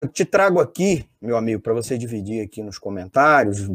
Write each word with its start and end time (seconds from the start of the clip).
eu 0.00 0.08
te 0.08 0.24
trago 0.24 0.60
aqui, 0.60 1.08
meu 1.20 1.36
amigo, 1.36 1.60
para 1.60 1.74
você 1.74 1.98
dividir 1.98 2.44
aqui 2.44 2.62
nos 2.62 2.78
comentários, 2.78 3.68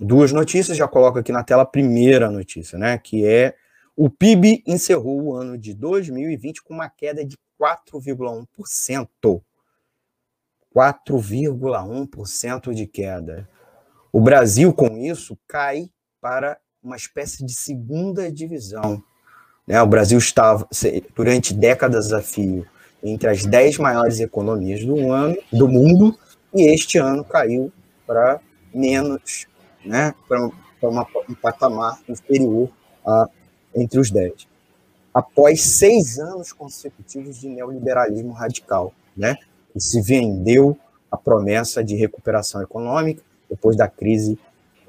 duas 0.00 0.32
notícias. 0.32 0.76
Já 0.76 0.88
coloco 0.88 1.18
aqui 1.18 1.32
na 1.32 1.44
tela 1.44 1.62
a 1.62 1.66
primeira 1.66 2.30
notícia, 2.30 2.78
né? 2.78 2.98
Que 2.98 3.26
é 3.26 3.54
o 3.96 4.08
PIB 4.08 4.62
encerrou 4.66 5.20
o 5.22 5.34
ano 5.34 5.58
de 5.58 5.74
2020 5.74 6.62
com 6.62 6.72
uma 6.72 6.88
queda 6.88 7.24
de 7.24 7.36
4,1%. 7.60 9.42
4,1% 10.74 12.72
de 12.72 12.86
queda. 12.86 13.48
O 14.12 14.20
Brasil, 14.20 14.72
com 14.72 14.96
isso, 14.96 15.36
cai 15.48 15.90
para 16.20 16.58
uma 16.82 16.96
espécie 16.96 17.44
de 17.44 17.52
segunda 17.52 18.30
divisão. 18.30 19.02
Né? 19.66 19.82
O 19.82 19.86
Brasil 19.86 20.18
estava, 20.18 20.66
durante 21.14 21.52
décadas 21.52 22.12
a 22.12 22.22
fio, 22.22 22.64
entre 23.02 23.28
as 23.28 23.44
10 23.44 23.78
maiores 23.78 24.20
economias 24.20 24.84
do, 24.84 25.12
ano, 25.12 25.36
do 25.52 25.68
mundo, 25.68 26.18
e 26.54 26.72
este 26.72 26.98
ano 26.98 27.24
caiu 27.24 27.72
para 28.06 28.40
menos, 28.74 29.46
né? 29.84 30.14
para 30.26 30.46
um 30.88 31.34
patamar 31.40 32.00
inferior 32.08 32.68
a 33.06 33.28
entre 33.74 34.00
os 34.00 34.10
10. 34.10 34.48
Após 35.12 35.62
seis 35.62 36.18
anos 36.18 36.52
consecutivos 36.52 37.38
de 37.38 37.48
neoliberalismo 37.48 38.32
radical, 38.32 38.92
né? 39.16 39.36
que 39.72 39.80
se 39.80 40.00
vendeu 40.00 40.76
a 41.10 41.16
promessa 41.16 41.82
de 41.82 41.94
recuperação 41.94 42.62
econômica 42.62 43.22
depois 43.48 43.76
da 43.76 43.88
crise 43.88 44.38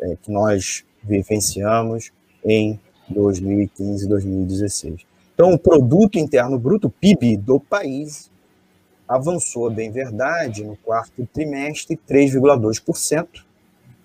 é, 0.01 0.17
que 0.21 0.31
nós 0.31 0.83
vivenciamos 1.03 2.11
em 2.43 2.79
2015 3.09 4.05
e 4.05 4.09
2016. 4.09 5.08
Então, 5.39 5.53
o 5.53 5.57
produto 5.57 6.19
interno 6.19 6.59
bruto, 6.59 6.89
PIB 6.89 7.37
do 7.37 7.61
país, 7.61 8.29
avançou, 9.07 9.71
bem 9.71 9.89
verdade, 9.89 10.65
no 10.65 10.75
quarto 10.75 11.25
trimestre 11.33 11.97
3,2%, 12.05 13.45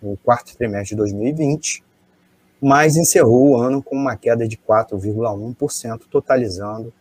no 0.01 0.16
quarto 0.19 0.56
trimestre 0.56 0.91
de 0.91 0.95
2020, 0.95 1.83
mas 2.62 2.97
encerrou 2.97 3.48
o 3.48 3.56
ano 3.56 3.83
com 3.83 3.97
uma 3.97 4.17
queda 4.17 4.47
de 4.47 4.56
4,1%, 4.56 6.03
totalizando 6.08 6.95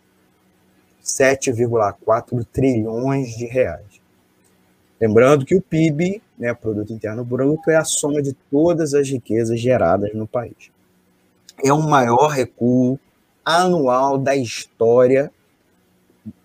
7,4 1.00 2.44
trilhões 2.52 3.36
de 3.36 3.46
reais. 3.46 4.00
Lembrando 5.00 5.46
que 5.46 5.54
o 5.54 5.62
PIB, 5.62 6.20
né, 6.36 6.52
Produto 6.52 6.92
Interno 6.92 7.24
Bruto, 7.24 7.70
é 7.70 7.76
a 7.76 7.84
soma 7.84 8.20
de 8.20 8.32
todas 8.50 8.94
as 8.94 9.08
riquezas 9.08 9.60
geradas 9.60 10.12
no 10.12 10.26
país. 10.26 10.72
É 11.64 11.72
o 11.72 11.80
maior 11.80 12.26
recuo 12.26 12.98
anual 13.44 14.18
da 14.18 14.34
história 14.34 15.30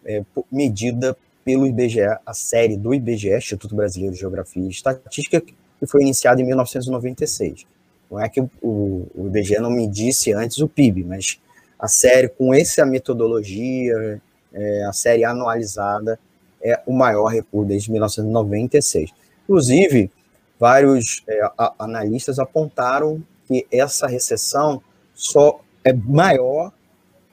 é, 0.05 0.23
medida 0.51 1.15
pelo 1.45 1.65
IBGE, 1.65 2.01
a 2.25 2.33
série 2.33 2.77
do 2.77 2.93
IBGE, 2.93 3.35
Instituto 3.35 3.75
Brasileiro 3.75 4.13
de 4.13 4.19
Geografia 4.19 4.63
e 4.63 4.69
Estatística, 4.69 5.41
que 5.41 5.87
foi 5.87 6.01
iniciada 6.01 6.41
em 6.41 6.45
1996. 6.45 7.65
Não 8.11 8.19
é 8.19 8.27
que 8.27 8.41
o, 8.41 8.49
o 8.61 9.27
IBGE 9.27 9.59
não 9.59 9.69
me 9.69 9.87
disse 9.87 10.33
antes 10.33 10.57
o 10.59 10.67
PIB, 10.67 11.03
mas 11.03 11.39
a 11.77 11.87
série 11.87 12.27
com 12.27 12.53
essa 12.53 12.85
metodologia, 12.85 14.21
é, 14.53 14.83
a 14.85 14.93
série 14.93 15.23
anualizada, 15.23 16.19
é 16.61 16.81
o 16.85 16.93
maior 16.93 17.27
recuo 17.27 17.63
desde 17.63 17.91
1996. 17.91 19.11
Inclusive, 19.43 20.11
vários 20.59 21.23
é, 21.27 21.41
a, 21.57 21.73
analistas 21.79 22.37
apontaram 22.37 23.23
que 23.47 23.65
essa 23.71 24.07
recessão 24.07 24.81
só 25.15 25.61
é 25.83 25.93
maior 25.93 26.71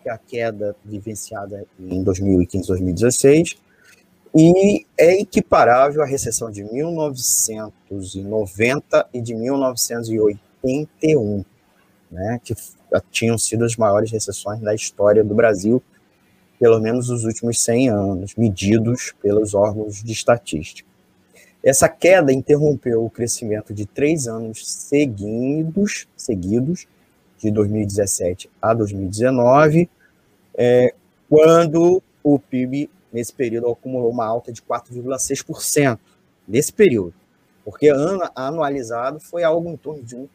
que 0.06 0.10
a 0.10 0.16
queda 0.16 0.74
vivenciada 0.84 1.66
em 1.80 2.04
2015, 2.04 2.68
2016, 2.68 3.56
e 4.32 4.86
é 4.96 5.20
equiparável 5.20 6.00
à 6.00 6.06
recessão 6.06 6.48
de 6.48 6.62
1990 6.62 9.08
e 9.12 9.20
de 9.20 9.34
1981, 9.34 11.44
né, 12.08 12.40
que 12.44 12.54
tinham 13.10 13.36
sido 13.36 13.64
as 13.64 13.74
maiores 13.74 14.12
recessões 14.12 14.60
da 14.60 14.72
história 14.72 15.24
do 15.24 15.34
Brasil, 15.34 15.82
pelo 16.60 16.78
menos 16.78 17.08
nos 17.08 17.24
últimos 17.24 17.60
100 17.62 17.88
anos, 17.88 18.36
medidos 18.36 19.12
pelos 19.20 19.54
órgãos 19.54 20.04
de 20.04 20.12
estatística. 20.12 20.88
Essa 21.64 21.88
queda 21.88 22.32
interrompeu 22.32 23.04
o 23.04 23.10
crescimento 23.10 23.74
de 23.74 23.84
três 23.84 24.28
anos 24.28 24.64
seguidos, 24.64 26.06
seguidos 26.16 26.86
de 27.38 27.50
2017 27.50 28.48
a 28.62 28.72
2019, 28.72 29.90
é, 30.56 30.94
quando 31.28 32.02
o 32.22 32.38
PIB, 32.38 32.88
nesse 33.12 33.32
período, 33.32 33.70
acumulou 33.70 34.10
uma 34.10 34.24
alta 34.24 34.52
de 34.52 34.62
4,6%, 34.62 35.98
nesse 36.48 36.72
período. 36.72 37.14
Porque 37.64 37.90
anualizado 38.34 39.20
foi 39.20 39.42
algo 39.42 39.68
em 39.68 39.76
torno 39.76 40.02
de 40.02 40.16
1%, 40.16 40.28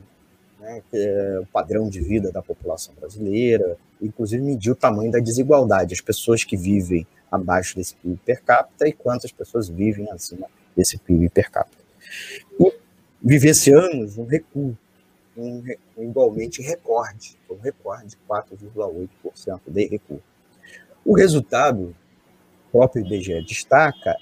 né, 0.59 0.81
é 0.93 1.39
o 1.41 1.45
padrão 1.45 1.89
de 1.89 2.01
vida 2.01 2.31
da 2.31 2.41
população 2.41 2.93
brasileira, 2.99 3.77
inclusive 4.01 4.41
medir 4.41 4.71
o 4.71 4.75
tamanho 4.75 5.11
da 5.11 5.19
desigualdade, 5.19 5.93
as 5.93 6.01
pessoas 6.01 6.43
que 6.43 6.57
vivem 6.57 7.05
abaixo 7.31 7.75
desse 7.75 7.95
PIB 7.95 8.19
per 8.25 8.41
capita 8.41 8.87
e 8.87 8.93
quantas 8.93 9.31
pessoas 9.31 9.69
vivem 9.69 10.09
acima 10.11 10.47
desse 10.75 10.97
PIB 10.97 11.29
per 11.29 11.49
capita. 11.49 11.83
E 12.59 12.73
vivenciamos 13.21 14.17
um 14.17 14.25
recuo 14.25 14.75
um, 15.37 15.63
igualmente 15.97 16.61
recorde, 16.61 17.37
um 17.49 17.57
recorde 17.57 18.09
de 18.09 18.17
4,8% 18.27 19.59
de 19.67 19.85
recuo. 19.85 20.21
O 21.05 21.15
resultado, 21.15 21.95
o 22.67 22.71
próprio 22.71 23.05
IBGE 23.05 23.41
destaca, 23.43 24.15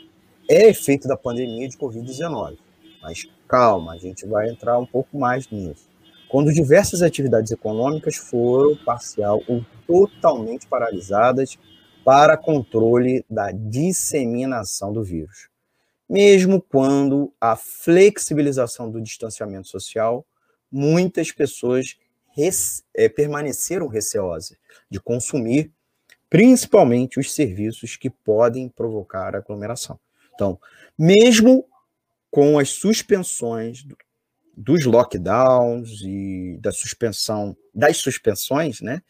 é 0.50 0.68
efeito 0.68 1.08
da 1.08 1.16
pandemia 1.16 1.70
de 1.70 1.78
Covid-19. 1.78 2.58
Mas 3.02 3.30
calma, 3.48 3.94
a 3.94 3.98
gente 3.98 4.26
vai 4.26 4.50
entrar 4.50 4.80
um 4.80 4.86
pouco 4.86 5.18
mais 5.18 5.48
nisso. 5.50 5.88
Quando 6.28 6.52
diversas 6.52 7.02
atividades 7.02 7.52
econômicas 7.52 8.16
foram 8.16 8.76
parcial 8.84 9.42
ou 9.48 9.64
totalmente 9.86 10.68
paralisadas 10.68 11.58
para 12.04 12.36
controle 12.36 13.24
da 13.30 13.52
disseminação 13.52 14.92
do 14.92 15.04
vírus. 15.04 15.50
Mesmo 16.10 16.62
quando 16.62 17.32
a 17.40 17.56
flexibilização 17.56 18.90
do 18.90 19.00
distanciamento 19.00 19.68
social 19.68 20.26
muitas 20.72 21.32
pessoas 21.32 21.98
res, 22.36 22.84
é, 22.96 23.08
permaneceram 23.10 23.88
receosas 23.88 24.58
de 24.90 25.00
consumir, 25.00 25.72
principalmente 26.30 27.20
os 27.20 27.34
serviços 27.34 27.96
que 27.96 28.10
podem 28.10 28.70
provocar 28.70 29.36
aglomeração. 29.36 30.00
Então, 30.40 30.58
mesmo 30.98 31.66
com 32.32 32.58
as 32.58 32.70
suspensões 32.70 33.86
dos 34.56 34.86
lockdowns 34.86 36.02
e 36.02 36.58
da 36.62 36.72
suspensão 36.72 37.58
das 37.76 37.98
suspensões, 37.98 38.80
né, 38.80 39.02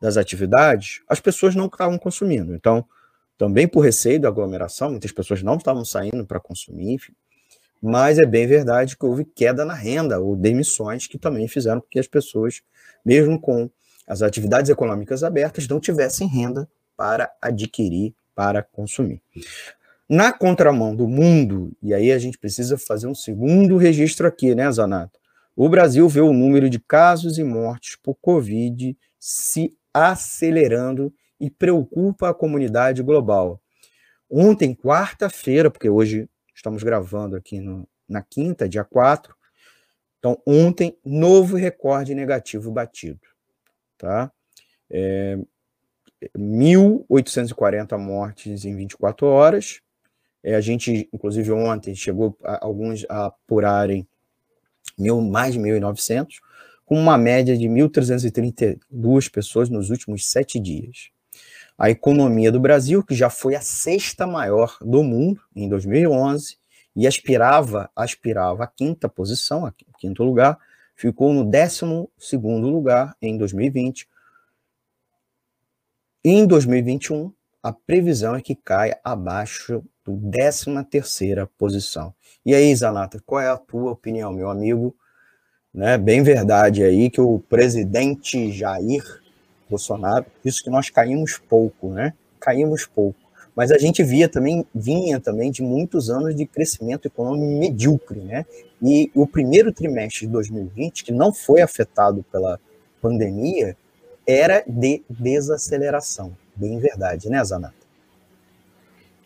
das 0.00 0.16
atividades, 0.16 1.00
as 1.08 1.20
pessoas 1.20 1.54
não 1.54 1.66
estavam 1.66 1.96
consumindo. 1.98 2.52
Então, 2.52 2.84
também 3.38 3.68
por 3.68 3.82
receio 3.82 4.20
da 4.20 4.26
aglomeração, 4.26 4.90
muitas 4.90 5.12
pessoas 5.12 5.40
não 5.40 5.54
estavam 5.54 5.84
saindo 5.84 6.26
para 6.26 6.40
consumir, 6.40 6.98
mas 7.80 8.18
é 8.18 8.26
bem 8.26 8.48
verdade 8.48 8.96
que 8.96 9.06
houve 9.06 9.24
queda 9.24 9.64
na 9.64 9.74
renda 9.74 10.18
ou 10.18 10.34
demissões 10.34 11.06
que 11.06 11.16
também 11.16 11.46
fizeram 11.46 11.80
com 11.80 11.86
que 11.88 12.00
as 12.00 12.08
pessoas, 12.08 12.60
mesmo 13.04 13.40
com 13.40 13.70
as 14.04 14.20
atividades 14.20 14.68
econômicas 14.68 15.22
abertas, 15.22 15.68
não 15.68 15.78
tivessem 15.78 16.26
renda 16.26 16.68
para 16.96 17.32
adquirir, 17.40 18.14
para 18.34 18.64
consumir. 18.64 19.22
Na 20.08 20.32
contramão 20.32 20.94
do 20.94 21.08
mundo, 21.08 21.72
e 21.82 21.94
aí 21.94 22.12
a 22.12 22.18
gente 22.18 22.38
precisa 22.38 22.76
fazer 22.76 23.06
um 23.06 23.14
segundo 23.14 23.76
registro 23.76 24.26
aqui, 24.26 24.54
né, 24.54 24.70
Zanato? 24.70 25.18
O 25.56 25.68
Brasil 25.68 26.08
vê 26.08 26.20
o 26.20 26.32
número 26.32 26.68
de 26.68 26.78
casos 26.78 27.38
e 27.38 27.44
mortes 27.44 27.96
por 27.96 28.14
Covid 28.16 28.96
se 29.18 29.76
acelerando 29.92 31.12
e 31.38 31.50
preocupa 31.50 32.30
a 32.30 32.34
comunidade 32.34 33.02
global. 33.02 33.60
Ontem, 34.30 34.74
quarta-feira, 34.74 35.70
porque 35.70 35.90
hoje 35.90 36.28
Estamos 36.54 36.82
gravando 36.82 37.34
aqui 37.34 37.60
no, 37.60 37.88
na 38.08 38.22
quinta, 38.22 38.68
dia 38.68 38.84
4. 38.84 39.34
Então, 40.18 40.40
ontem, 40.46 40.96
novo 41.04 41.56
recorde 41.56 42.14
negativo 42.14 42.70
batido. 42.70 43.20
Tá? 43.98 44.30
É, 44.90 45.36
1.840 46.36 47.98
mortes 47.98 48.64
em 48.64 48.76
24 48.76 49.26
horas. 49.26 49.80
É, 50.42 50.54
a 50.54 50.60
gente, 50.60 51.08
inclusive, 51.12 51.52
ontem 51.52 51.94
chegou 51.94 52.36
a, 52.42 52.64
alguns 52.64 53.06
a 53.08 53.26
apurarem 53.26 54.06
mil, 54.98 55.20
mais 55.20 55.54
de 55.54 55.60
1.900. 55.60 56.40
com 56.84 56.98
uma 56.98 57.16
média 57.16 57.56
de 57.56 57.66
1.332 57.66 59.30
pessoas 59.30 59.68
nos 59.68 59.90
últimos 59.90 60.30
sete 60.30 60.58
dias. 60.58 61.10
A 61.78 61.90
economia 61.90 62.52
do 62.52 62.60
Brasil, 62.60 63.02
que 63.02 63.14
já 63.14 63.30
foi 63.30 63.54
a 63.54 63.60
sexta 63.60 64.26
maior 64.26 64.76
do 64.80 65.02
mundo 65.02 65.40
em 65.54 65.68
2011 65.68 66.58
e 66.94 67.06
aspirava, 67.06 67.90
aspirava 67.96 68.64
à 68.64 68.66
quinta 68.66 69.08
posição, 69.08 69.64
a 69.64 69.72
quinto 69.98 70.22
lugar, 70.22 70.58
ficou 70.94 71.32
no 71.32 71.44
décimo 71.44 72.10
segundo 72.18 72.68
lugar 72.68 73.16
em 73.20 73.38
2020. 73.38 74.08
Em 76.24 76.46
2021, 76.46 77.32
a 77.62 77.72
previsão 77.72 78.34
é 78.34 78.40
que 78.40 78.54
caia 78.54 78.98
abaixo 79.04 79.84
do 80.04 80.18
13 80.30 80.84
terceira 80.90 81.46
posição. 81.46 82.12
E 82.44 82.54
aí, 82.54 82.74
Zanata, 82.74 83.22
qual 83.24 83.40
é 83.40 83.48
a 83.48 83.56
tua 83.56 83.92
opinião, 83.92 84.32
meu 84.32 84.50
amigo? 84.50 84.94
Né, 85.72 85.96
bem 85.96 86.22
verdade 86.22 86.82
aí 86.82 87.08
que 87.08 87.20
o 87.20 87.38
presidente 87.38 88.52
Jair 88.52 89.22
Bolsonaro, 89.70 90.26
isso 90.44 90.62
que 90.62 90.68
nós 90.68 90.90
caímos 90.90 91.38
pouco, 91.38 91.90
né? 91.90 92.12
Caímos 92.38 92.84
pouco. 92.84 93.18
Mas 93.56 93.70
a 93.70 93.78
gente 93.78 94.02
via 94.02 94.28
também, 94.28 94.66
vinha 94.74 95.18
também 95.18 95.50
de 95.50 95.62
muitos 95.62 96.10
anos 96.10 96.34
de 96.34 96.44
crescimento 96.44 97.06
econômico 97.06 97.58
medíocre, 97.58 98.20
né? 98.20 98.44
E 98.82 99.10
o 99.14 99.26
primeiro 99.26 99.72
trimestre 99.72 100.26
de 100.26 100.32
2020, 100.32 101.04
que 101.04 101.12
não 101.12 101.32
foi 101.32 101.62
afetado 101.62 102.22
pela 102.30 102.60
pandemia, 103.00 103.76
era 104.26 104.62
de 104.66 105.02
desaceleração. 105.08 106.36
Bem 106.54 106.78
verdade, 106.78 107.28
né, 107.28 107.42
Zanata? 107.44 107.82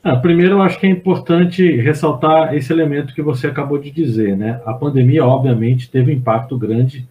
Ah, 0.02 0.16
primeiro, 0.16 0.54
eu 0.54 0.62
acho 0.62 0.78
que 0.78 0.86
é 0.86 0.90
importante 0.90 1.68
ressaltar 1.78 2.54
esse 2.54 2.72
elemento 2.72 3.12
que 3.12 3.20
você 3.20 3.48
acabou 3.48 3.76
de 3.76 3.90
dizer, 3.90 4.36
né? 4.36 4.60
A 4.64 4.72
pandemia, 4.72 5.24
obviamente, 5.24 5.90
teve 5.90 6.12
um 6.12 6.14
impacto 6.14 6.56
grande 6.56 7.08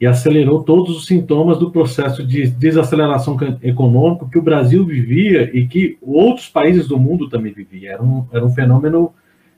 e 0.00 0.06
acelerou 0.06 0.62
todos 0.62 0.96
os 0.96 1.06
sintomas 1.06 1.58
do 1.58 1.70
processo 1.70 2.24
de 2.24 2.48
desaceleração 2.48 3.36
econômica 3.62 4.28
que 4.30 4.38
o 4.38 4.42
Brasil 4.42 4.84
vivia 4.86 5.50
e 5.56 5.66
que 5.66 5.98
outros 6.00 6.48
países 6.48 6.86
do 6.86 6.98
mundo 6.98 7.28
também 7.28 7.52
viviam. 7.52 7.92
Era 7.92 8.02
um, 8.02 8.26
era 8.32 8.44
um 8.44 8.50
fenômeno 8.50 9.12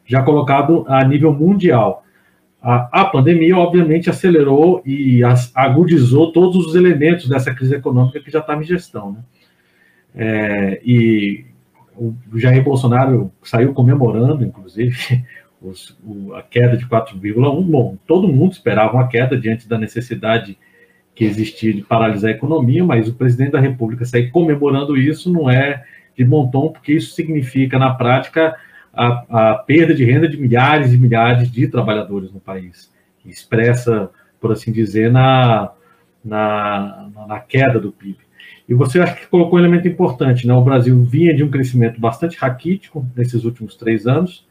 já 0.07 0.23
colocado 0.23 0.85
a 0.89 1.05
nível 1.05 1.33
mundial. 1.33 2.03
A, 2.63 3.03
a 3.03 3.05
pandemia, 3.05 3.57
obviamente, 3.59 4.09
acelerou 4.09 4.83
e 4.87 5.23
as, 5.23 5.51
agudizou 5.55 6.33
todos 6.33 6.67
os 6.67 6.75
elementos 6.75 7.29
dessa 7.29 7.55
crise 7.55 7.75
econômica 7.75 8.21
que 8.21 8.31
já 8.31 8.41
estava 8.41 8.63
em 8.63 8.67
gestão. 8.67 9.13
Né? 9.13 9.19
É, 10.15 10.81
e 10.85 11.45
o 11.97 12.15
Jair 12.35 12.63
Bolsonaro 12.63 13.33
saiu 13.43 13.73
comemorando, 13.73 14.45
inclusive, 14.45 15.25
os, 15.61 15.97
o, 16.05 16.35
a 16.35 16.43
queda 16.43 16.77
de 16.77 16.87
4,1. 16.87 17.63
Bom, 17.63 17.97
todo 18.07 18.29
mundo 18.29 18.53
esperava 18.53 18.95
uma 18.95 19.09
queda 19.09 19.37
diante 19.37 19.69
da 19.69 19.79
necessidade 19.79 20.57
que 21.15 21.25
existia 21.25 21.73
de 21.73 21.83
paralisar 21.83 22.31
a 22.31 22.35
economia, 22.35 22.85
mas 22.85 23.09
o 23.09 23.15
presidente 23.15 23.53
da 23.53 23.61
República 23.61 24.05
sair 24.05 24.31
comemorando 24.31 24.97
isso 24.97 25.33
não 25.33 25.49
é 25.49 25.85
de 26.17 26.25
bom 26.25 26.49
tom, 26.51 26.71
porque 26.71 26.93
isso 26.93 27.15
significa, 27.15 27.79
na 27.79 27.95
prática, 27.95 28.57
a, 28.93 29.53
a 29.53 29.55
perda 29.57 29.95
de 29.95 30.05
renda 30.05 30.29
de 30.29 30.37
milhares 30.37 30.93
e 30.93 30.99
milhares 30.99 31.51
de 31.51 31.69
trabalhadores 31.69 32.33
no 32.33 32.41
país. 32.41 32.93
Expressa, 33.25 34.11
por 34.41 34.53
assim 34.53 34.73
dizer, 34.73 35.11
na, 35.11 35.71
na, 36.25 37.09
na 37.29 37.41
queda 37.41 37.81
do 37.81 37.93
PIB. 37.93 38.19
E 38.69 38.75
você 38.75 38.99
acha 38.99 39.15
que 39.15 39.27
colocou 39.27 39.59
um 39.59 39.63
elemento 39.63 39.87
importante, 39.87 40.47
né? 40.47 40.55
O 40.55 40.63
Brasil 40.63 40.99
vinha 41.03 41.35
de 41.35 41.45
um 41.45 41.51
crescimento 41.51 42.01
bastante 42.01 42.39
raquítico 42.39 43.07
nesses 43.15 43.45
últimos 43.45 43.77
três 43.77 44.07
anos, 44.07 44.47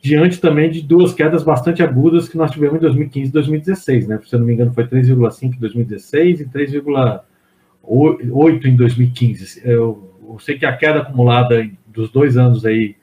diante 0.00 0.40
também 0.40 0.70
de 0.70 0.82
duas 0.82 1.12
quedas 1.12 1.42
bastante 1.42 1.82
agudas 1.82 2.28
que 2.28 2.36
nós 2.36 2.52
tivemos 2.52 2.76
em 2.76 2.80
2015 2.80 3.28
e 3.28 3.32
2016, 3.32 4.06
né? 4.06 4.20
Se 4.24 4.32
eu 4.34 4.40
não 4.40 4.46
me 4.46 4.54
engano, 4.54 4.72
foi 4.72 4.86
3,5 4.86 5.56
em 5.56 5.58
2016 5.58 6.40
e 6.40 6.44
3,8 6.46 8.64
em 8.66 8.76
2015. 8.76 9.62
Eu, 9.64 10.14
eu, 10.28 10.38
sei 10.38 10.56
que 10.56 10.64
a 10.64 10.76
queda 10.76 11.00
acumulada 11.00 11.68
dos 11.86 12.08
dois 12.10 12.36
anos 12.36 12.64
aí, 12.64 12.94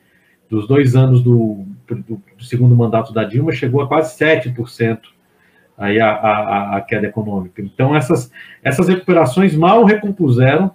dos 0.49 0.65
dois 0.65 0.95
anos 0.95 1.21
do, 1.21 1.65
do, 1.87 2.21
do 2.37 2.43
segundo 2.43 2.73
mandato 2.73 3.11
da 3.13 3.25
Dilma, 3.25 3.51
chegou 3.51 3.81
a 3.81 3.87
quase 3.87 4.17
7% 4.17 4.99
aí 5.77 5.99
a, 5.99 6.09
a, 6.09 6.77
a, 6.77 6.81
queda 6.81 7.07
econômica. 7.07 7.61
Então, 7.61 7.95
essas, 7.95 8.31
essas 8.63 8.87
recuperações 8.87 9.55
mal 9.55 9.83
recompuseram 9.83 10.71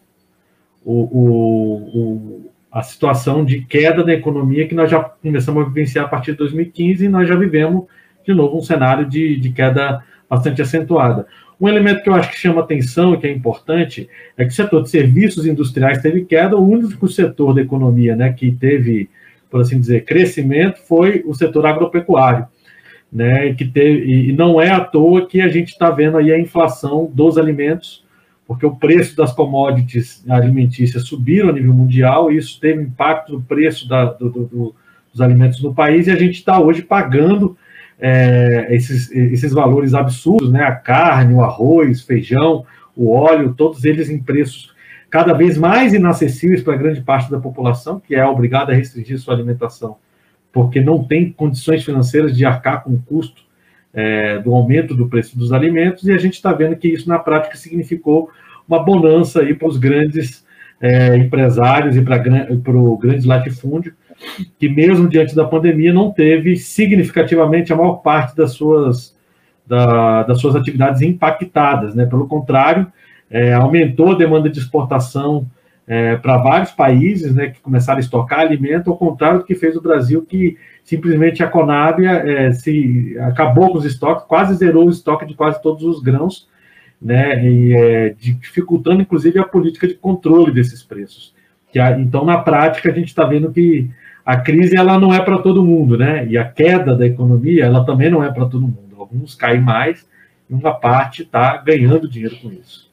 o, 0.85 0.93
o, 0.93 1.99
o, 1.99 2.51
a 2.71 2.83
situação 2.83 3.45
de 3.45 3.63
queda 3.63 4.05
da 4.05 4.13
economia 4.13 4.69
que 4.69 4.75
nós 4.75 4.91
já 4.91 5.03
começamos 5.03 5.63
a 5.63 5.69
vivenciar 5.69 6.05
a 6.05 6.09
partir 6.09 6.33
de 6.33 6.39
2015 6.39 7.05
e 7.05 7.09
nós 7.09 7.29
já 7.29 7.35
vivemos, 7.35 7.85
de 8.25 8.33
novo, 8.33 8.57
um 8.57 8.63
cenário 8.63 9.05
de, 9.07 9.37
de 9.41 9.51
queda 9.51 10.05
bastante 10.31 10.63
acentuada. 10.63 11.27
Um 11.61 11.69
elemento 11.69 12.03
que 12.03 12.09
eu 12.09 12.15
acho 12.15 12.31
que 12.31 12.39
chama 12.39 12.61
atenção 12.61 13.15
e 13.15 13.19
que 13.19 13.27
é 13.27 13.31
importante 13.31 14.09
é 14.37 14.45
que 14.45 14.51
o 14.51 14.55
setor 14.55 14.83
de 14.83 14.91
serviços 14.91 15.47
industriais 15.47 16.01
teve 16.01 16.25
queda, 16.25 16.57
o 16.57 16.69
único 16.69 17.09
setor 17.09 17.55
da 17.55 17.61
economia 17.61 18.17
né, 18.17 18.33
que 18.33 18.51
teve, 18.53 19.11
por 19.51 19.61
assim 19.61 19.79
dizer, 19.79 20.05
crescimento 20.05 20.79
foi 20.89 21.23
o 21.27 21.35
setor 21.35 21.67
agropecuário 21.67 22.47
né? 23.13 23.53
Que 23.53 23.65
teve, 23.65 24.31
e 24.31 24.33
não 24.33 24.61
é 24.61 24.71
à 24.71 24.81
toa 24.81 25.27
que 25.27 25.41
a 25.41 25.49
gente 25.49 25.69
está 25.69 25.91
vendo 25.91 26.17
aí 26.17 26.33
a 26.33 26.39
inflação 26.39 27.11
dos 27.13 27.37
alimentos, 27.37 28.05
porque 28.47 28.65
o 28.65 28.75
preço 28.75 29.17
das 29.17 29.33
commodities 29.33 30.25
alimentícias 30.29 31.05
subiram 31.05 31.51
a 31.51 31.53
nível 31.53 31.75
mundial, 31.75 32.33
e 32.33 32.39
isso 32.39 32.59
teve 32.59 32.83
impacto 32.83 33.35
no 33.35 33.43
preço 33.43 33.87
da, 33.89 34.07
do, 34.07 34.31
do, 34.31 34.75
dos 35.13 35.21
alimentos 35.21 35.63
no 35.63 35.75
país, 35.75 36.07
e 36.07 36.11
a 36.11 36.17
gente 36.17 36.35
está 36.35 36.59
hoje 36.59 36.83
pagando 36.83 37.57
é, 38.01 38.69
esses, 38.71 39.11
esses 39.13 39.53
valores 39.53 39.93
absurdos, 39.93 40.51
né? 40.51 40.65
A 40.65 40.73
carne, 40.73 41.35
o 41.35 41.43
arroz, 41.43 42.03
feijão, 42.03 42.65
o 42.97 43.11
óleo, 43.11 43.55
todos 43.55 43.85
eles 43.85 44.09
em 44.09 44.19
preços 44.19 44.73
cada 45.11 45.35
vez 45.35 45.59
mais 45.59 45.93
inacessíveis 45.93 46.63
para 46.63 46.75
grande 46.75 47.03
parte 47.03 47.31
da 47.31 47.39
população, 47.39 48.01
que 48.01 48.15
é 48.15 48.25
obrigada 48.25 48.73
a 48.73 48.75
restringir 48.75 49.19
sua 49.19 49.35
alimentação 49.35 49.99
porque 50.53 50.81
não 50.81 51.03
tem 51.03 51.33
condições 51.33 51.85
financeiras 51.85 52.37
de 52.37 52.45
arcar 52.45 52.85
com 52.85 52.91
o 52.91 53.03
custo 53.03 53.43
é, 53.95 54.39
do 54.39 54.55
aumento 54.55 54.95
do 54.95 55.09
preço 55.09 55.39
dos 55.39 55.53
alimentos, 55.53 56.05
e 56.05 56.13
a 56.13 56.19
gente 56.19 56.35
está 56.35 56.53
vendo 56.53 56.77
que 56.77 56.89
isso 56.89 57.09
na 57.09 57.19
prática 57.19 57.57
significou 57.57 58.31
uma 58.67 58.83
bonança 58.83 59.41
aí 59.41 59.55
para 59.55 59.69
os 59.69 59.77
grandes 59.77 60.45
é, 60.81 61.17
empresários 61.17 61.97
e 61.97 62.03
para 62.03 62.77
o 62.77 62.97
grande 62.97 63.27
latifúndio, 63.27 63.95
que 64.59 64.69
mesmo 64.69 65.09
diante 65.09 65.35
da 65.35 65.45
pandemia 65.45 65.93
não 65.93 66.11
teve 66.11 66.57
significativamente 66.57 67.73
a 67.73 67.77
maior 67.77 67.97
parte 67.97 68.37
das 68.37 68.53
suas, 68.53 69.17
da, 69.67 70.23
das 70.25 70.41
suas 70.41 70.55
atividades 70.57 71.03
impactadas, 71.03 71.95
né? 71.95 72.07
pelo 72.07 72.27
contrário, 72.27 72.87
é, 73.31 73.53
aumentou 73.53 74.13
a 74.13 74.19
demanda 74.19 74.49
de 74.49 74.59
exportação 74.59 75.47
é, 75.87 76.17
para 76.17 76.39
vários 76.39 76.71
países 76.71 77.35
né, 77.35 77.49
que 77.49 77.61
começaram 77.61 77.99
a 77.99 78.01
estocar 78.01 78.41
alimento, 78.41 78.91
ao 78.91 78.97
contrário 78.97 79.41
do 79.41 79.45
que 79.45 79.55
fez 79.55 79.77
o 79.77 79.83
Brasil, 79.83 80.23
que 80.23 80.57
simplesmente 80.85 81.43
a 81.43 81.49
Conab 81.49 82.05
é, 82.05 82.53
se 82.53 83.17
acabou 83.21 83.71
com 83.71 83.79
os 83.79 83.85
estoques, 83.85 84.25
quase 84.27 84.55
zerou 84.55 84.87
o 84.87 84.91
estoque 84.91 85.27
de 85.27 85.35
quase 85.35 85.61
todos 85.63 85.83
os 85.85 86.01
grãos, 86.01 86.49
né, 87.01 87.45
e, 87.45 87.75
é, 87.75 88.15
dificultando 88.19 89.03
inclusive 89.03 89.39
a 89.39 89.45
política 89.45 89.89
de 89.89 89.95
controle 89.95 90.53
desses 90.53 90.83
preços. 90.83 91.35
Que, 91.73 91.81
então, 91.99 92.25
na 92.25 92.39
prática, 92.39 92.91
a 92.91 92.95
gente 92.95 93.09
está 93.09 93.25
vendo 93.25 93.51
que 93.51 93.91
a 94.25 94.37
crise 94.37 94.77
ela 94.77 94.99
não 94.99 95.13
é 95.13 95.21
para 95.21 95.39
todo 95.39 95.65
mundo, 95.65 95.97
né? 95.97 96.27
E 96.29 96.39
a 96.39 96.45
queda 96.45 96.95
da 96.95 97.07
economia 97.07 97.65
ela 97.65 97.85
também 97.85 98.11
não 98.11 98.23
é 98.23 98.31
para 98.31 98.47
todo 98.47 98.61
mundo. 98.61 98.95
Alguns 98.97 99.35
caem 99.35 99.61
mais 99.61 100.07
e 100.49 100.55
uma 100.55 100.75
parte 100.75 101.23
está 101.23 101.57
ganhando 101.57 102.09
dinheiro 102.09 102.37
com 102.37 102.53
isso. 102.53 102.92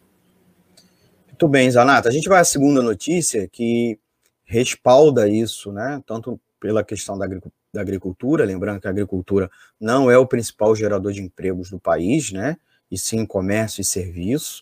Muito 1.41 1.53
bem, 1.53 1.71
Zanata. 1.71 2.09
A 2.09 2.11
gente 2.11 2.27
vai 2.27 2.41
à 2.41 2.43
segunda 2.43 2.81
notícia 2.81 3.47
que 3.47 3.97
respalda 4.43 5.25
isso, 5.25 5.71
né? 5.71 6.03
Tanto 6.05 6.37
pela 6.59 6.83
questão 6.83 7.17
da 7.17 7.81
agricultura, 7.81 8.43
lembrando 8.43 8.81
que 8.81 8.87
a 8.87 8.89
agricultura 8.89 9.49
não 9.79 10.11
é 10.11 10.17
o 10.17 10.27
principal 10.27 10.75
gerador 10.75 11.13
de 11.13 11.21
empregos 11.21 11.69
do 11.69 11.79
país, 11.79 12.33
né? 12.33 12.57
E 12.91 12.97
sim 12.97 13.25
comércio 13.25 13.79
e 13.79 13.85
serviço. 13.85 14.61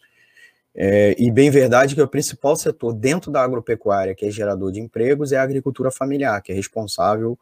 É, 0.75 1.15
e 1.17 1.31
bem 1.31 1.49
verdade 1.49 1.95
que 1.95 2.01
o 2.03 2.07
principal 2.07 2.55
setor 2.55 2.93
dentro 2.93 3.31
da 3.31 3.41
agropecuária 3.41 4.13
que 4.13 4.27
é 4.27 4.29
gerador 4.29 4.71
de 4.71 4.79
empregos 4.79 5.31
é 5.31 5.37
a 5.37 5.41
agricultura 5.41 5.89
familiar, 5.89 6.43
que 6.43 6.51
é 6.51 6.55
responsável 6.55 7.39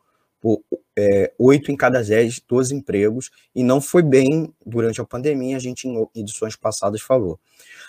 é, 0.97 1.33
oito 1.37 1.71
em 1.71 1.75
cada 1.75 2.01
dez 2.03 2.39
dos 2.39 2.71
empregos, 2.71 3.29
e 3.53 3.63
não 3.63 3.81
foi 3.81 4.01
bem 4.01 4.53
durante 4.65 5.01
a 5.01 5.05
pandemia, 5.05 5.57
a 5.57 5.59
gente 5.59 5.87
em 5.87 6.07
edições 6.15 6.55
passadas 6.55 7.01
falou. 7.01 7.39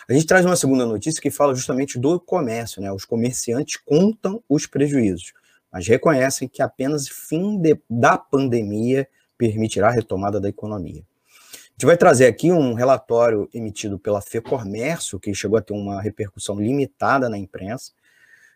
A 0.08 0.12
gente 0.12 0.26
traz 0.26 0.44
uma 0.44 0.56
segunda 0.56 0.86
notícia 0.86 1.20
que 1.20 1.30
fala 1.30 1.54
justamente 1.54 1.98
do 1.98 2.18
comércio, 2.18 2.80
né? 2.80 2.90
Os 2.92 3.04
comerciantes 3.04 3.76
contam 3.84 4.42
os 4.48 4.66
prejuízos, 4.66 5.32
mas 5.72 5.86
reconhecem 5.86 6.48
que 6.48 6.62
apenas 6.62 7.08
fim 7.08 7.58
de, 7.58 7.78
da 7.88 8.16
pandemia 8.16 9.08
permitirá 9.36 9.88
a 9.88 9.92
retomada 9.92 10.40
da 10.40 10.48
economia. 10.48 11.02
A 11.02 11.72
gente 11.72 11.86
vai 11.86 11.96
trazer 11.96 12.26
aqui 12.26 12.50
um 12.50 12.72
relatório 12.72 13.50
emitido 13.52 13.98
pela 13.98 14.22
FEComércio, 14.22 15.20
que 15.20 15.34
chegou 15.34 15.58
a 15.58 15.62
ter 15.62 15.74
uma 15.74 16.00
repercussão 16.00 16.58
limitada 16.58 17.28
na 17.28 17.36
imprensa, 17.36 17.92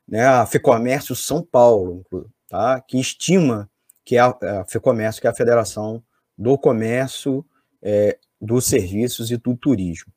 né? 0.08 0.26
A 0.26 0.46
FEComércio 0.46 1.14
São 1.14 1.42
Paulo, 1.42 2.04
tá? 2.48 2.80
Que 2.80 2.98
estima 2.98 3.68
que 4.10 4.18
a, 4.18 4.26
a 4.26 4.64
FEComércio, 4.64 5.20
que 5.20 5.28
é 5.28 5.30
a 5.30 5.34
Federação 5.34 6.02
do 6.36 6.58
Comércio 6.58 7.46
é, 7.80 8.18
dos 8.40 8.64
serviços 8.66 9.30
e 9.30 9.36
do 9.36 9.56
turismo 9.56 10.12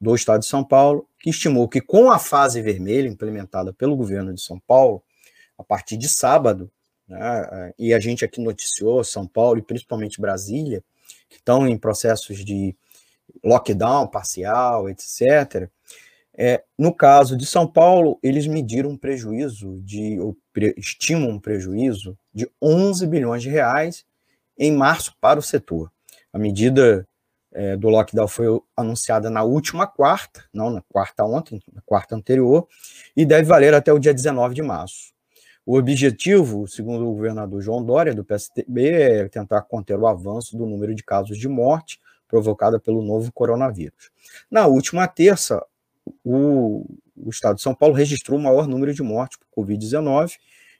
do 0.00 0.14
Estado 0.14 0.40
de 0.40 0.46
São 0.46 0.64
Paulo, 0.64 1.06
que 1.18 1.28
estimou 1.28 1.68
que 1.68 1.82
com 1.82 2.10
a 2.10 2.18
fase 2.18 2.62
vermelha 2.62 3.06
implementada 3.06 3.70
pelo 3.70 3.98
governo 3.98 4.32
de 4.32 4.40
São 4.40 4.58
Paulo, 4.66 5.02
a 5.58 5.62
partir 5.62 5.98
de 5.98 6.08
sábado, 6.08 6.72
né, 7.06 7.74
e 7.78 7.92
a 7.92 8.00
gente 8.00 8.24
aqui 8.24 8.40
noticiou 8.40 9.04
São 9.04 9.26
Paulo 9.26 9.58
e 9.58 9.62
principalmente 9.62 10.22
Brasília, 10.22 10.82
que 11.28 11.36
estão 11.36 11.68
em 11.68 11.76
processos 11.76 12.42
de 12.42 12.74
lockdown 13.44 14.06
parcial, 14.06 14.88
etc. 14.88 15.68
É, 16.36 16.64
no 16.76 16.92
caso 16.92 17.36
de 17.36 17.46
São 17.46 17.66
Paulo, 17.66 18.18
eles 18.22 18.46
mediram 18.46 18.90
um 18.90 18.96
prejuízo 18.96 19.80
de, 19.82 20.18
ou 20.18 20.36
pre, 20.52 20.74
estimam 20.76 21.30
um 21.30 21.38
prejuízo 21.38 22.18
de 22.32 22.50
11 22.60 23.06
bilhões 23.06 23.42
de 23.42 23.48
reais 23.48 24.04
em 24.58 24.72
março 24.72 25.14
para 25.20 25.38
o 25.38 25.42
setor. 25.42 25.92
A 26.32 26.38
medida 26.38 27.06
é, 27.52 27.76
do 27.76 27.88
lockdown 27.88 28.26
foi 28.26 28.46
anunciada 28.76 29.30
na 29.30 29.44
última 29.44 29.86
quarta, 29.86 30.44
não 30.52 30.70
na 30.70 30.82
quarta 30.82 31.24
ontem, 31.24 31.62
na 31.72 31.80
quarta 31.82 32.16
anterior, 32.16 32.66
e 33.16 33.24
deve 33.24 33.44
valer 33.44 33.72
até 33.72 33.92
o 33.92 33.98
dia 34.00 34.12
19 34.12 34.54
de 34.54 34.62
março. 34.62 35.14
O 35.64 35.78
objetivo, 35.78 36.66
segundo 36.66 37.08
o 37.08 37.14
governador 37.14 37.62
João 37.62 37.82
Dória, 37.82 38.14
do 38.14 38.24
PSDB, 38.24 38.90
é 38.90 39.28
tentar 39.28 39.62
conter 39.62 39.98
o 39.98 40.06
avanço 40.06 40.58
do 40.58 40.66
número 40.66 40.94
de 40.94 41.02
casos 41.02 41.38
de 41.38 41.48
morte 41.48 42.00
provocada 42.28 42.80
pelo 42.80 43.00
novo 43.00 43.32
coronavírus. 43.32 44.10
Na 44.50 44.66
última 44.66 45.06
terça, 45.06 45.64
o, 46.24 46.86
o 47.16 47.30
estado 47.30 47.56
de 47.56 47.62
São 47.62 47.74
Paulo 47.74 47.94
registrou 47.94 48.38
o 48.38 48.42
maior 48.42 48.66
número 48.66 48.92
de 48.92 49.02
mortes 49.02 49.38
por 49.38 49.64
Covid-19 49.64 50.32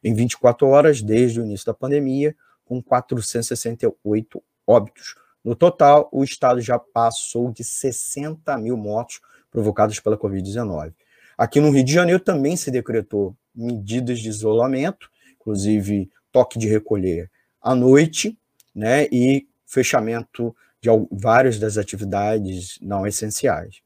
em 0.02 0.14
24 0.14 0.66
horas 0.66 1.00
desde 1.00 1.40
o 1.40 1.44
início 1.44 1.66
da 1.66 1.74
pandemia, 1.74 2.36
com 2.64 2.82
468 2.82 4.42
óbitos, 4.66 5.14
no 5.44 5.54
total, 5.54 6.08
o 6.10 6.24
estado 6.24 6.58
já 6.62 6.78
passou 6.78 7.52
de 7.52 7.62
60 7.62 8.56
mil 8.56 8.78
mortos 8.78 9.20
provocados 9.50 10.00
pela 10.00 10.16
Covid-19. 10.16 10.94
Aqui 11.36 11.60
no 11.60 11.70
Rio 11.70 11.84
de 11.84 11.92
Janeiro 11.92 12.18
também 12.18 12.56
se 12.56 12.70
decretou 12.70 13.36
medidas 13.54 14.20
de 14.20 14.30
isolamento, 14.30 15.10
inclusive 15.38 16.10
toque 16.32 16.58
de 16.58 16.66
recolher 16.66 17.30
à 17.60 17.74
noite, 17.74 18.38
né, 18.74 19.06
e 19.12 19.46
fechamento 19.66 20.56
de 20.80 20.88
várias 21.12 21.58
das 21.58 21.76
atividades 21.76 22.78
não 22.80 23.06
essenciais. 23.06 23.82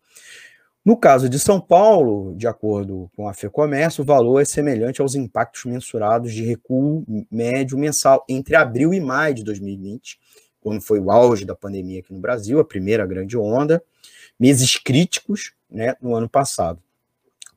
No 0.89 0.97
caso 0.97 1.29
de 1.29 1.39
São 1.39 1.61
Paulo, 1.61 2.35
de 2.35 2.47
acordo 2.47 3.11
com 3.15 3.29
a 3.29 3.35
FEComércio, 3.35 4.01
o 4.01 4.07
valor 4.07 4.41
é 4.41 4.45
semelhante 4.47 5.03
aos 5.03 5.15
impactos 5.15 5.67
mensurados 5.67 6.33
de 6.33 6.43
recuo 6.43 7.05
médio 7.31 7.77
mensal 7.77 8.25
entre 8.27 8.57
abril 8.57 8.95
e 8.95 8.99
maio 8.99 9.35
de 9.35 9.45
2020, 9.45 10.19
quando 10.63 10.81
foi 10.81 10.99
o 10.99 11.11
auge 11.11 11.45
da 11.45 11.55
pandemia 11.55 12.01
aqui 12.01 12.15
no 12.15 12.21
Brasil, 12.21 12.59
a 12.59 12.65
primeira 12.65 13.05
grande 13.05 13.37
onda, 13.37 13.85
meses 14.41 14.79
críticos 14.79 15.53
né, 15.71 15.95
no 16.01 16.15
ano 16.15 16.27
passado. 16.27 16.83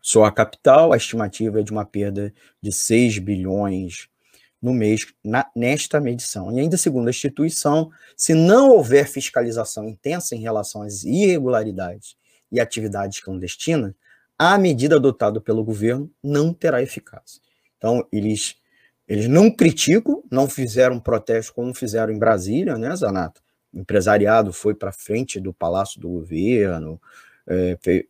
Só 0.01 0.25
a 0.25 0.31
capital, 0.33 0.91
a 0.91 0.97
estimativa 0.97 1.61
é 1.61 1.63
de 1.63 1.71
uma 1.71 1.85
perda 1.85 2.33
de 2.61 2.73
6 2.73 3.19
bilhões 3.19 4.09
no 4.61 4.73
mês 4.73 5.07
na, 5.23 5.49
nesta 5.55 6.01
medição. 6.01 6.51
E 6.51 6.59
ainda 6.59 6.75
segundo 6.75 7.07
a 7.07 7.11
instituição, 7.11 7.91
se 8.13 8.33
não 8.33 8.71
houver 8.71 9.07
fiscalização 9.07 9.87
intensa 9.87 10.35
em 10.35 10.41
relação 10.41 10.81
às 10.81 11.05
irregularidades 11.05 12.19
e 12.51 12.59
atividades 12.59 13.19
clandestinas, 13.19 13.93
a 14.37 14.57
medida 14.57 14.95
adotada 14.95 15.39
pelo 15.39 15.63
governo 15.63 16.11
não 16.23 16.53
terá 16.53 16.81
eficácia. 16.81 17.41
Então, 17.77 18.07
eles 18.11 18.55
eles 19.07 19.27
não 19.27 19.51
criticam, 19.51 20.23
não 20.31 20.47
fizeram 20.47 20.97
protesto 20.97 21.53
como 21.53 21.73
fizeram 21.73 22.13
em 22.13 22.17
Brasília, 22.17 22.77
né, 22.77 22.95
Zanata? 22.95 23.41
O 23.73 23.79
empresariado 23.79 24.53
foi 24.53 24.73
para 24.73 24.93
frente 24.93 25.37
do 25.37 25.53
Palácio 25.53 25.99
do 25.99 26.07
Governo. 26.07 27.01
É, 27.45 27.77
fez... 27.81 28.05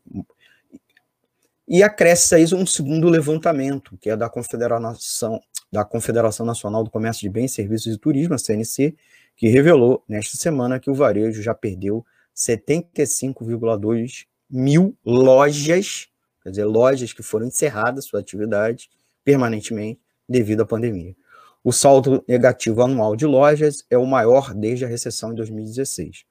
E 1.68 1.82
acresce 1.82 2.36
a 2.36 2.40
isso 2.40 2.56
um 2.56 2.68
segundo 2.68 3.10
levantamento, 3.10 3.98
que 3.98 4.12
é 4.12 4.16
da 4.16 4.30
Confederação, 4.30 5.42
da 5.72 5.84
Confederação 5.84 6.46
Nacional 6.46 6.84
do 6.84 6.92
Comércio 6.92 7.22
de 7.22 7.30
Bens, 7.30 7.52
Serviços 7.52 7.96
e 7.96 7.98
Turismo, 7.98 8.36
a 8.36 8.38
CNC, 8.38 8.96
que 9.36 9.48
revelou 9.48 10.04
nesta 10.08 10.38
semana 10.38 10.80
que 10.80 10.92
o 10.92 10.94
varejo 10.94 11.42
já 11.42 11.56
perdeu 11.56 12.06
75,2 12.36 14.28
mil 14.51 14.98
lojas, 15.05 16.08
quer 16.43 16.50
dizer, 16.50 16.65
lojas 16.65 17.13
que 17.13 17.24
foram 17.24 17.48
encerradas 17.48 18.05
sua 18.05 18.20
atividade 18.20 18.89
permanentemente 19.24 20.01
devido 20.27 20.62
à 20.62 20.65
pandemia. 20.65 21.15
O 21.63 21.72
saldo 21.72 22.24
negativo 22.27 22.81
anual 22.81 23.15
de 23.15 23.25
lojas 23.25 23.86
é 23.89 23.98
o 23.98 24.05
maior 24.05 24.53
desde 24.53 24.84
a 24.84 24.88
recessão 24.88 25.31
em 25.31 25.36
2016. 25.36 26.25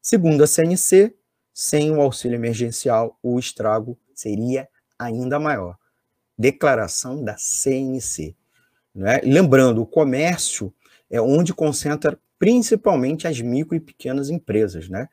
Segundo 0.00 0.42
a 0.42 0.46
CNC, 0.46 1.14
sem 1.52 1.90
o 1.90 2.00
auxílio 2.00 2.36
emergencial, 2.36 3.18
o 3.22 3.38
estrago 3.38 3.98
seria 4.14 4.66
ainda 4.98 5.38
maior. 5.38 5.76
Declaração 6.38 7.22
da 7.22 7.36
CNC. 7.36 8.34
Né? 8.94 9.20
Lembrando, 9.22 9.82
o 9.82 9.86
comércio 9.86 10.72
é 11.10 11.20
onde 11.20 11.52
concentra 11.52 12.18
principalmente 12.38 13.28
as 13.28 13.38
micro 13.40 13.76
e 13.76 13.80
pequenas 13.80 14.30
empresas, 14.30 14.88
né? 14.88 15.08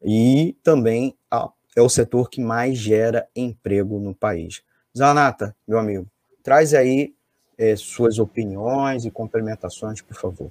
E 0.00 0.56
também 0.62 1.18
a, 1.28 1.50
é 1.78 1.82
o 1.82 1.88
setor 1.88 2.28
que 2.28 2.40
mais 2.40 2.76
gera 2.76 3.26
emprego 3.34 4.00
no 4.00 4.14
país. 4.14 4.62
Zanata, 4.96 5.54
meu 5.66 5.78
amigo, 5.78 6.06
traz 6.42 6.74
aí 6.74 7.14
é, 7.56 7.76
suas 7.76 8.18
opiniões 8.18 9.04
e 9.04 9.10
complementações, 9.10 10.00
por 10.02 10.16
favor. 10.16 10.50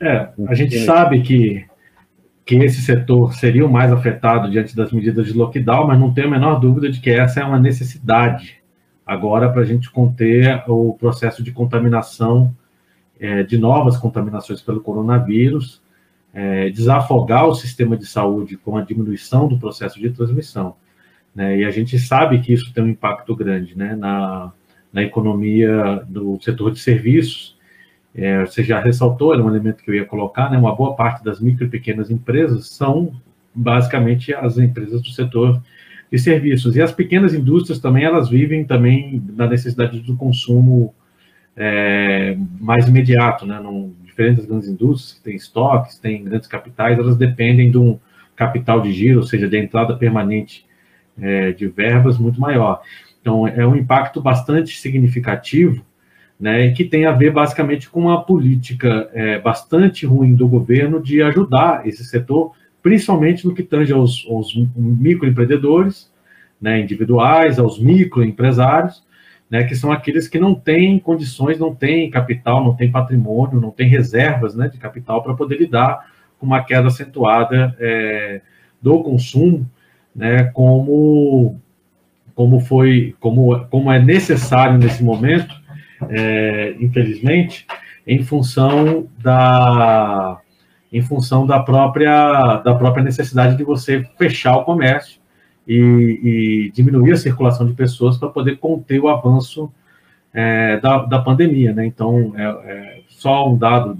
É, 0.00 0.28
a 0.46 0.54
gente 0.54 0.78
sabe 0.84 1.22
que, 1.22 1.66
que 2.44 2.56
esse 2.56 2.82
setor 2.82 3.34
seria 3.34 3.64
o 3.64 3.72
mais 3.72 3.90
afetado 3.90 4.50
diante 4.50 4.76
das 4.76 4.92
medidas 4.92 5.26
de 5.26 5.32
lockdown, 5.32 5.86
mas 5.86 5.98
não 5.98 6.12
tenho 6.12 6.28
a 6.28 6.30
menor 6.30 6.60
dúvida 6.60 6.90
de 6.90 7.00
que 7.00 7.10
essa 7.10 7.40
é 7.40 7.44
uma 7.44 7.58
necessidade 7.58 8.58
agora 9.04 9.50
para 9.50 9.62
a 9.62 9.64
gente 9.64 9.90
conter 9.90 10.62
o 10.68 10.92
processo 10.92 11.42
de 11.42 11.50
contaminação, 11.52 12.54
é, 13.18 13.42
de 13.42 13.56
novas 13.56 13.96
contaminações 13.96 14.60
pelo 14.60 14.82
coronavírus, 14.82 15.82
é, 16.38 16.70
desafogar 16.70 17.48
o 17.48 17.54
sistema 17.54 17.96
de 17.96 18.06
saúde 18.06 18.56
com 18.56 18.76
a 18.76 18.82
diminuição 18.82 19.48
do 19.48 19.58
processo 19.58 19.98
de 19.98 20.08
transmissão. 20.10 20.76
Né? 21.34 21.58
E 21.58 21.64
a 21.64 21.70
gente 21.72 21.98
sabe 21.98 22.38
que 22.38 22.52
isso 22.52 22.72
tem 22.72 22.84
um 22.84 22.88
impacto 22.88 23.34
grande 23.34 23.76
né? 23.76 23.96
na, 23.96 24.52
na 24.92 25.02
economia 25.02 26.00
do 26.08 26.38
setor 26.40 26.70
de 26.70 26.78
serviços. 26.78 27.56
É, 28.14 28.42
você 28.46 28.62
já 28.62 28.78
ressaltou, 28.80 29.34
era 29.34 29.42
um 29.42 29.48
elemento 29.48 29.82
que 29.82 29.90
eu 29.90 29.96
ia 29.96 30.04
colocar, 30.04 30.48
né, 30.48 30.56
uma 30.56 30.74
boa 30.74 30.94
parte 30.94 31.24
das 31.24 31.40
micro 31.40 31.64
e 31.64 31.68
pequenas 31.68 32.10
empresas 32.10 32.68
são 32.68 33.12
basicamente 33.54 34.32
as 34.32 34.58
empresas 34.58 35.02
do 35.02 35.08
setor 35.08 35.60
de 36.10 36.18
serviços. 36.18 36.76
E 36.76 36.80
as 36.80 36.92
pequenas 36.92 37.34
indústrias 37.34 37.80
também, 37.80 38.04
elas 38.04 38.28
vivem 38.28 38.64
também 38.64 39.22
na 39.36 39.46
necessidade 39.48 40.00
do 40.00 40.16
consumo 40.16 40.94
é, 41.56 42.36
mais 42.60 42.86
imediato, 42.86 43.44
né, 43.44 43.60
não, 43.60 43.92
diferente 44.18 44.38
das 44.38 44.46
grandes 44.46 44.68
indústrias, 44.68 45.12
que 45.12 45.22
têm 45.22 45.36
estoques, 45.36 45.98
têm 45.98 46.24
grandes 46.24 46.48
capitais, 46.48 46.98
elas 46.98 47.16
dependem 47.16 47.70
de 47.70 47.78
um 47.78 47.98
capital 48.34 48.80
de 48.80 48.92
giro, 48.92 49.20
ou 49.20 49.26
seja, 49.26 49.48
de 49.48 49.56
entrada 49.56 49.96
permanente 49.96 50.66
é, 51.20 51.52
de 51.52 51.68
verbas 51.68 52.18
muito 52.18 52.40
maior. 52.40 52.82
Então, 53.20 53.46
é 53.46 53.64
um 53.66 53.76
impacto 53.76 54.20
bastante 54.20 54.76
significativo, 54.76 55.84
né, 56.38 56.70
que 56.70 56.84
tem 56.84 57.04
a 57.04 57.12
ver 57.12 57.32
basicamente 57.32 57.88
com 57.88 58.02
uma 58.02 58.22
política 58.22 59.08
é, 59.12 59.38
bastante 59.40 60.06
ruim 60.06 60.34
do 60.34 60.46
governo 60.46 61.02
de 61.02 61.20
ajudar 61.22 61.86
esse 61.86 62.04
setor, 62.04 62.52
principalmente 62.80 63.44
no 63.44 63.54
que 63.54 63.62
tange 63.62 63.92
aos, 63.92 64.24
aos 64.28 64.54
microempreendedores, 64.76 66.12
né, 66.60 66.80
individuais, 66.80 67.58
aos 67.58 67.78
microempresários, 67.78 69.02
né, 69.50 69.64
que 69.64 69.74
são 69.74 69.90
aqueles 69.90 70.28
que 70.28 70.38
não 70.38 70.54
têm 70.54 70.98
condições, 70.98 71.58
não 71.58 71.74
têm 71.74 72.10
capital, 72.10 72.62
não 72.62 72.74
têm 72.74 72.90
patrimônio, 72.90 73.60
não 73.60 73.70
têm 73.70 73.88
reservas 73.88 74.54
né, 74.54 74.68
de 74.68 74.78
capital 74.78 75.22
para 75.22 75.34
poder 75.34 75.58
lidar 75.58 76.06
com 76.38 76.46
uma 76.46 76.62
queda 76.62 76.88
acentuada 76.88 77.74
é, 77.78 78.40
do 78.80 79.02
consumo, 79.02 79.68
né, 80.14 80.44
como 80.44 81.60
como 82.34 82.60
foi, 82.60 83.16
como, 83.18 83.66
como 83.66 83.90
é 83.90 84.00
necessário 84.00 84.78
nesse 84.78 85.02
momento, 85.02 85.52
é, 86.08 86.76
infelizmente, 86.78 87.66
em 88.06 88.22
função 88.22 89.08
da 89.18 90.38
em 90.92 91.02
função 91.02 91.44
da 91.44 91.58
própria 91.58 92.58
da 92.58 92.76
própria 92.76 93.02
necessidade 93.02 93.56
de 93.56 93.64
você 93.64 94.06
fechar 94.16 94.56
o 94.56 94.64
comércio 94.64 95.20
e, 95.68 96.64
e 96.64 96.70
diminuir 96.70 97.12
a 97.12 97.16
circulação 97.16 97.66
de 97.66 97.74
pessoas 97.74 98.16
para 98.16 98.30
poder 98.30 98.56
conter 98.56 98.98
o 98.98 99.08
avanço 99.08 99.70
é, 100.32 100.80
da, 100.80 101.04
da 101.04 101.18
pandemia, 101.18 101.74
né? 101.74 101.84
Então, 101.84 102.32
é, 102.36 102.44
é 102.44 103.00
só 103.08 103.52
um 103.52 103.58
dado 103.58 103.98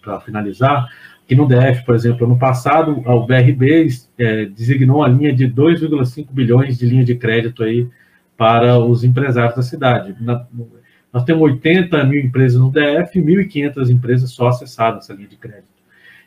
para 0.00 0.20
finalizar 0.20 0.88
que 1.26 1.34
no 1.34 1.46
DF, 1.46 1.84
por 1.84 1.94
exemplo, 1.94 2.26
ano 2.26 2.38
passado, 2.38 3.02
o 3.04 3.26
BRB 3.26 3.88
é, 4.18 4.44
designou 4.46 5.02
a 5.02 5.08
linha 5.08 5.32
de 5.32 5.48
2,5 5.48 6.26
bilhões 6.30 6.78
de 6.78 6.86
linha 6.86 7.04
de 7.04 7.14
crédito 7.14 7.62
aí 7.62 7.88
para 8.36 8.78
os 8.78 9.02
empresários 9.02 9.56
da 9.56 9.62
cidade. 9.62 10.14
Na, 10.20 10.46
nós 11.12 11.24
temos 11.24 11.42
80 11.42 12.04
mil 12.04 12.20
empresas 12.20 12.60
no 12.60 12.70
DF, 12.70 13.20
1.500 13.20 13.90
empresas 13.90 14.30
só 14.30 14.48
acessaram 14.48 14.98
essa 14.98 15.12
linha 15.12 15.28
de 15.28 15.36
crédito. 15.36 15.71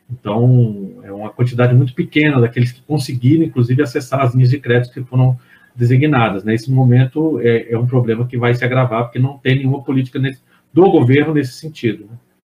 Então, 0.10 1.00
é 1.04 1.12
uma 1.12 1.30
quantidade 1.30 1.74
muito 1.74 1.94
pequena 1.94 2.40
daqueles 2.40 2.72
que 2.72 2.82
conseguiram, 2.82 3.44
inclusive, 3.44 3.82
acessar 3.82 4.22
as 4.22 4.36
linhas 4.36 4.52
de 4.52 4.60
crédito 4.60 4.94
que 4.94 5.04
foram 5.04 5.38
designadas. 5.76 6.44
Nesse 6.44 6.72
momento, 6.72 7.40
é, 7.42 7.72
é 7.72 7.78
um 7.78 7.88
problema 7.88 8.28
que 8.28 8.38
vai 8.38 8.54
se 8.54 8.64
agravar, 8.64 9.06
porque 9.06 9.20
não 9.20 9.38
tem 9.38 9.56
nenhuma 9.56 9.84
política 9.84 10.20
nesse, 10.20 10.42
do 10.72 10.90
governo 10.90 11.34
nesse 11.34 11.54
sentido. 11.54 12.06
Né? 12.06 12.18